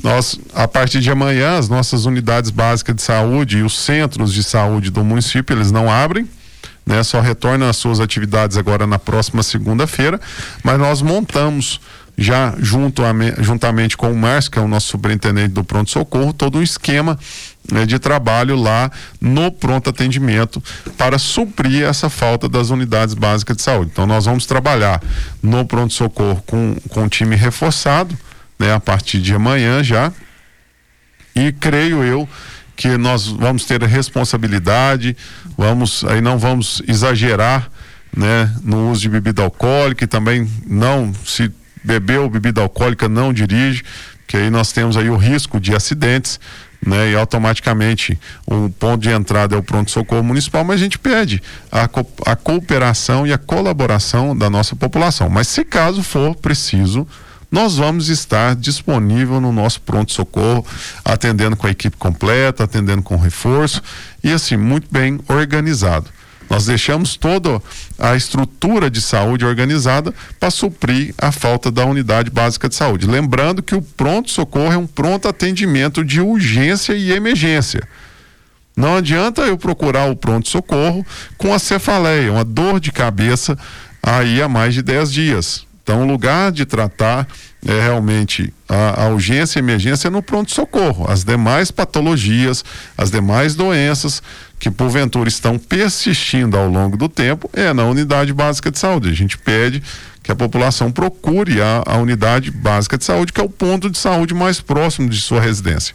Nós, 0.03 0.41
a 0.55 0.67
partir 0.67 1.01
de 1.01 1.11
amanhã, 1.11 1.59
as 1.59 1.69
nossas 1.69 2.07
unidades 2.07 2.51
básicas 2.51 2.97
de 2.97 3.03
saúde 3.03 3.59
e 3.59 3.63
os 3.63 3.79
centros 3.79 4.33
de 4.33 4.43
saúde 4.43 4.91
do 4.91 5.05
município, 5.05 5.55
eles 5.55 5.71
não 5.71 5.91
abrem, 5.91 6.27
né? 6.91 7.05
Só 7.05 7.21
retornam 7.21 7.69
às 7.69 7.77
suas 7.77 8.01
atividades 8.01 8.57
agora 8.57 8.85
na 8.85 8.99
próxima 8.99 9.45
segunda-feira, 9.45 10.21
mas 10.65 10.77
nós 10.77 11.01
montamos 11.01 11.81
já 12.19 12.53
junto 12.59 13.03
a, 13.05 13.13
juntamente 13.39 13.97
com 13.97 14.11
o 14.11 14.17
Márcio, 14.17 14.51
que 14.51 14.59
é 14.59 14.63
o 14.63 14.67
nosso 14.67 14.89
superintendente 14.89 15.51
do 15.51 15.63
pronto-socorro, 15.63 16.33
todo 16.33 16.59
um 16.59 16.63
esquema 16.63 17.17
né, 17.71 17.87
de 17.87 17.99
trabalho 18.01 18.57
lá 18.57 18.91
no 19.21 19.53
pronto 19.53 19.89
atendimento 19.89 20.61
para 20.99 21.17
suprir 21.17 21.85
essa 21.85 22.11
falta 22.11 22.49
das 22.49 22.71
unidades 22.71 23.15
básicas 23.15 23.57
de 23.57 23.63
saúde. 23.63 23.91
Então 23.93 24.05
nós 24.07 24.25
vamos 24.25 24.45
trabalhar 24.45 25.01
no 25.41 25.65
pronto-socorro 25.65 26.43
com, 26.45 26.77
com 26.89 27.05
um 27.05 27.09
time 27.09 27.37
reforçado, 27.37 28.19
né, 28.59 28.75
a 28.75 28.81
partir 28.81 29.21
de 29.21 29.33
amanhã 29.33 29.83
já. 29.83 30.13
E 31.37 31.53
creio 31.53 32.03
eu 32.03 32.29
que 32.81 32.97
nós 32.97 33.27
vamos 33.27 33.67
ter 33.67 33.83
responsabilidade, 33.83 35.15
vamos 35.55 36.03
aí 36.05 36.23
não 36.23 36.39
vamos 36.39 36.83
exagerar, 36.89 37.71
né, 38.17 38.51
no 38.65 38.91
uso 38.91 39.03
de 39.03 39.11
bebida 39.11 39.43
alcoólica 39.43 40.03
e 40.03 40.07
também 40.07 40.51
não 40.67 41.13
se 41.27 41.53
bebeu 41.85 42.31
bebida 42.31 42.63
alcoólica 42.63 43.07
não 43.07 43.35
dirige, 43.35 43.83
que 44.27 44.35
aí 44.35 44.49
nós 44.49 44.73
temos 44.73 44.97
aí 44.97 45.11
o 45.11 45.17
risco 45.17 45.61
de 45.61 45.75
acidentes, 45.75 46.41
né? 46.85 47.11
E 47.11 47.15
automaticamente 47.15 48.19
o 48.47 48.71
ponto 48.71 49.03
de 49.03 49.11
entrada 49.11 49.55
é 49.55 49.59
o 49.59 49.63
pronto-socorro 49.63 50.23
municipal, 50.23 50.65
mas 50.65 50.77
a 50.77 50.83
gente 50.83 50.99
pede 50.99 51.43
a, 51.71 51.87
co 51.87 52.07
a 52.25 52.35
cooperação 52.35 53.27
e 53.27 53.33
a 53.33 53.37
colaboração 53.37 54.35
da 54.35 54.49
nossa 54.49 54.75
população. 54.75 55.29
Mas 55.29 55.49
se 55.49 55.67
caso 55.67 56.03
for 56.03 56.35
preciso, 56.35 57.07
nós 57.51 57.77
vamos 57.77 58.09
estar 58.09 58.55
disponível 58.55 59.41
no 59.41 59.53
nosso 59.53 59.81
pronto-socorro, 59.81 60.65
atendendo 61.05 61.57
com 61.57 61.67
a 61.67 61.71
equipe 61.71 61.97
completa, 61.97 62.65
atendendo 62.65 63.03
com 63.03 63.17
reforço 63.17 63.83
e 64.23 64.31
assim, 64.31 64.57
muito 64.57 64.87
bem 64.91 65.19
organizado. 65.29 66.09
Nós 66.49 66.67
deixamos 66.67 67.17
toda 67.17 67.63
a 67.97 68.17
estrutura 68.17 68.91
de 68.91 69.01
saúde 69.01 69.45
organizada 69.45 70.13
para 70.39 70.51
suprir 70.51 71.15
a 71.17 71.31
falta 71.31 71.71
da 71.71 71.85
unidade 71.85 72.29
básica 72.29 72.69
de 72.69 72.75
saúde. 72.75 73.07
Lembrando 73.07 73.63
que 73.63 73.75
o 73.75 73.83
pronto-socorro 73.83 74.73
é 74.73 74.77
um 74.77 74.87
pronto 74.87 75.29
atendimento 75.29 76.05
de 76.05 76.21
urgência 76.21 76.93
e 76.95 77.13
emergência. 77.13 77.87
Não 78.77 78.97
adianta 78.97 79.43
eu 79.43 79.57
procurar 79.57 80.11
o 80.11 80.17
pronto-socorro 80.17 81.07
com 81.39 81.55
a 81.55 81.59
cefaleia, 81.59 82.33
uma 82.33 82.45
dor 82.45 82.81
de 82.81 82.91
cabeça 82.91 83.57
aí 84.03 84.43
há 84.43 84.49
mais 84.49 84.75
de 84.75 84.83
10 84.83 85.13
dias. 85.13 85.70
Então, 85.83 86.03
o 86.03 86.07
lugar 86.07 86.53
de 86.53 86.65
tratar 86.65 87.27
é 87.67 87.81
realmente 87.81 88.53
a, 88.69 89.05
a 89.05 89.09
urgência 89.09 89.59
e 89.59 89.63
emergência 89.63 90.11
no 90.11 90.23
pronto-socorro. 90.23 91.11
As 91.11 91.25
demais 91.25 91.71
patologias, 91.71 92.65
as 92.97 93.11
demais 93.11 93.55
doenças 93.55 94.23
que 94.59 94.71
porventura 94.71 95.29
estão 95.29 95.59
persistindo 95.59 96.57
ao 96.57 96.69
longo 96.69 96.97
do 96.97 97.09
tempo 97.09 97.51
é 97.53 97.73
na 97.73 97.85
unidade 97.85 98.33
básica 98.33 98.71
de 98.71 98.79
saúde. 98.79 99.09
A 99.09 99.15
gente 99.15 99.37
pede 99.37 99.83
que 100.23 100.31
a 100.31 100.37
população 100.37 100.93
procure 100.93 101.61
a, 101.61 101.83
a 101.87 101.97
unidade 101.97 102.51
básica 102.51 102.97
de 102.97 103.05
saúde, 103.05 103.33
que 103.33 103.41
é 103.41 103.45
o 103.45 103.51
ponto 103.51 103.91
de 103.91 103.99
saúde 103.99 104.35
mais 104.35 104.61
próximo 104.61 105.09
de 105.09 105.21
sua 105.21 105.41
residência. 105.41 105.95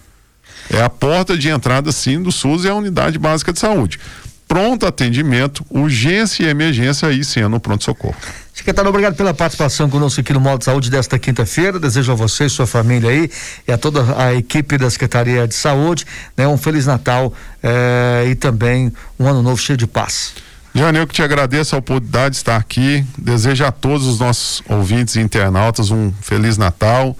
É 0.70 0.82
a 0.82 0.89
porta 0.89 1.38
de 1.38 1.48
entrada, 1.48 1.92
sim, 1.92 2.22
do 2.22 2.32
SUS 2.32 2.65
e 2.65 2.70
a 2.70 2.74
unidade 2.74 3.20
básica 3.20 3.54
de 3.54 3.60
saúde 3.60 4.00
pronto 4.48 4.86
atendimento, 4.86 5.66
urgência 5.70 6.44
e 6.44 6.48
emergência, 6.48 7.08
aí 7.08 7.24
sim 7.24 7.42
é 7.42 7.48
no 7.48 7.60
pronto-socorro. 7.60 8.16
Secretário, 8.54 8.90
obrigado 8.90 9.16
pela 9.16 9.34
participação 9.34 9.90
conosco 9.90 10.22
aqui 10.22 10.32
no 10.32 10.40
Modo 10.40 10.60
de 10.60 10.66
Saúde 10.66 10.90
desta 10.90 11.20
quinta-feira. 11.20 11.78
Desejo 11.78 12.14
a 12.14 12.16
você 12.16 12.46
e 12.46 12.50
sua 12.50 12.66
família 12.66 13.10
aí 13.10 13.30
e 13.68 13.72
a 13.72 13.78
toda 13.78 14.18
a 14.18 14.34
equipe 14.34 14.78
da 14.78 14.90
Secretaria 14.90 15.46
de 15.46 15.54
Saúde, 15.54 16.06
né, 16.38 16.48
um 16.48 16.58
Feliz 16.58 16.86
Natal 16.86 17.34
eh, 17.62 18.28
e 18.30 18.36
também 18.36 18.94
um 19.20 19.28
ano 19.28 19.42
novo 19.42 19.58
cheio 19.58 19.75
de 19.75 19.86
paz. 19.86 20.34
Jânio, 20.74 21.02
eu 21.02 21.08
que 21.08 21.14
te 21.14 21.22
agradeço 21.22 21.75
a 21.75 21.80
oportunidade 21.80 22.32
de 22.32 22.38
estar 22.38 22.56
aqui. 22.56 23.06
Desejo 23.18 23.66
a 23.66 23.72
todos 23.72 24.08
os 24.08 24.20
nossos 24.20 24.62
ouvintes 24.68 25.16
e 25.16 25.20
internautas 25.20 25.92
um 25.92 26.14
Feliz 26.22 26.58
Natal, 26.58 27.18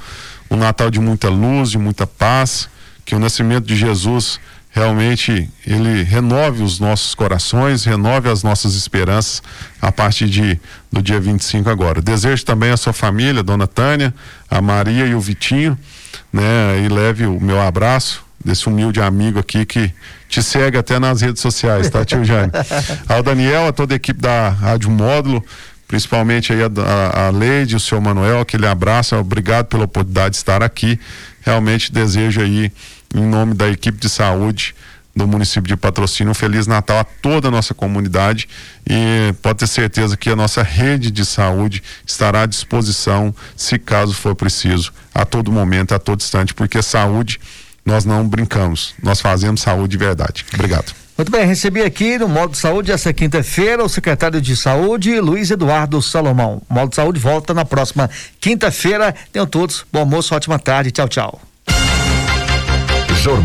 um 0.50 0.56
Natal 0.56 0.90
de 0.90 1.00
muita 1.00 1.30
luz, 1.30 1.72
de 1.72 1.78
muita 1.78 2.08
paz, 2.08 2.70
que 3.06 3.14
o 3.14 3.20
nascimento 3.20 3.66
de 3.66 3.76
Jesus 3.76 4.40
realmente 4.76 5.50
ele 5.66 6.04
renove 6.04 6.62
os 6.62 6.82
nossos 6.82 7.16
corações, 7.16 7.86
renove 7.86 8.30
as 8.30 8.44
nossas 8.44 8.76
esperanças 8.76 9.42
a 9.82 9.90
partir 9.90 10.28
de 10.28 10.60
do 10.92 11.02
dia 11.02 11.18
25 11.18 11.70
agora. 11.70 12.02
Desejo 12.02 12.44
também 12.44 12.72
a 12.72 12.78
sua 12.78 12.92
família, 12.92 13.42
dona 13.42 13.68
Tânia, 13.68 14.14
a 14.52 14.62
Maria 14.62 15.06
e 15.06 15.16
o 15.16 15.22
Vitinho, 15.22 15.80
né, 16.32 16.84
e 16.84 16.90
leve 16.90 17.26
o 17.26 17.40
meu 17.40 17.62
abraço 17.62 18.22
desse 18.44 18.68
humilde 18.68 19.00
amigo 19.00 19.40
aqui 19.40 19.66
que 19.66 19.94
te 20.28 20.44
segue 20.44 20.78
até 20.78 21.00
nas 21.00 21.22
redes 21.22 21.42
sociais, 21.42 21.90
tá, 21.90 22.04
tio 22.04 22.26
Jânio? 22.26 22.52
Ao 23.08 23.24
Daniel, 23.24 23.68
a 23.68 23.72
toda 23.72 23.94
a 23.94 23.96
equipe 23.96 24.20
da 24.20 24.50
Rádio 24.50 24.92
Módulo, 24.92 25.42
principalmente 25.88 26.52
aí 26.52 26.62
a, 26.62 26.68
a, 26.68 27.28
a 27.28 27.30
Leide, 27.30 27.78
o 27.78 27.80
senhor 27.80 28.02
Manuel, 28.02 28.42
aquele 28.42 28.68
abraço, 28.68 29.16
obrigado 29.16 29.68
pela 29.68 29.86
oportunidade 29.86 30.32
de 30.32 30.38
estar 30.38 30.62
aqui. 30.62 31.00
Realmente 31.42 31.94
desejo 31.94 32.42
aí 32.42 32.72
em 33.16 33.26
nome 33.26 33.54
da 33.54 33.70
equipe 33.70 33.98
de 33.98 34.10
saúde 34.10 34.76
do 35.16 35.26
município 35.26 35.64
de 35.64 35.78
Patrocínio. 35.78 36.32
Um 36.32 36.34
Feliz 36.34 36.68
Natal 36.68 37.00
a 37.00 37.04
toda 37.04 37.48
a 37.48 37.52
nossa 37.52 37.74
comunidade 37.74 38.50
e 38.86 39.34
pode 39.42 39.60
ter 39.60 39.68
certeza 39.68 40.18
que 40.18 40.30
a 40.30 40.36
nossa 40.36 40.62
rede 40.62 41.10
de 41.10 41.26
saúde 41.26 41.82
estará 42.06 42.42
à 42.42 42.46
disposição, 42.46 43.34
se 43.56 43.80
caso 43.80 44.14
for 44.14 44.36
preciso, 44.36 44.92
a 45.14 45.24
todo 45.26 45.52
momento, 45.52 45.96
a 45.96 46.00
todo 46.00 46.20
instante, 46.20 46.54
porque 46.54 46.82
saúde 46.82 47.40
nós 47.86 48.04
não 48.04 48.28
brincamos, 48.28 48.94
nós 49.02 49.22
fazemos 49.22 49.62
saúde 49.62 49.92
de 49.92 49.98
verdade. 49.98 50.46
Obrigado. 50.54 50.94
Muito 51.18 51.32
bem, 51.32 51.46
recebi 51.46 51.82
aqui 51.82 52.18
no 52.18 52.28
Modo 52.28 52.58
Saúde 52.58 52.92
essa 52.92 53.14
quinta-feira 53.14 53.82
o 53.82 53.88
secretário 53.88 54.42
de 54.42 54.54
Saúde, 54.54 55.18
Luiz 55.22 55.50
Eduardo 55.50 56.02
Salomão. 56.02 56.62
O 56.70 56.74
Modo 56.74 56.94
Saúde 56.94 57.22
volta 57.22 57.54
na 57.54 57.64
próxima 57.64 58.10
quinta-feira. 58.42 59.16
Tenham 59.32 59.48
todos 59.48 59.86
bom 59.94 60.00
almoço, 60.00 60.36
ótima 60.36 60.60
tarde. 60.60 60.92
Tchau, 60.92 61.08
tchau. 61.08 61.55
Resort 63.26 63.44